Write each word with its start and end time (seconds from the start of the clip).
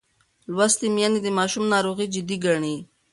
لوستې 0.53 0.87
میندې 0.95 1.19
د 1.23 1.27
ماشوم 1.37 1.65
ناروغي 1.73 2.05
جدي 2.13 2.37
ګڼي. 2.45 2.75